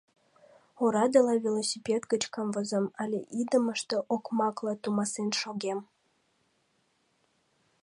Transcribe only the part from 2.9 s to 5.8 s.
але идымыште окмакла тумасен шогем.